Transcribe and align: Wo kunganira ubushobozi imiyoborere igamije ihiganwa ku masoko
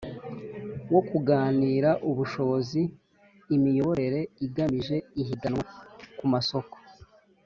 Wo 0.93 1.01
kunganira 1.07 1.89
ubushobozi 2.09 2.81
imiyoborere 3.55 4.19
igamije 4.45 4.95
ihiganwa 5.21 5.63
ku 6.17 6.25
masoko 6.33 6.75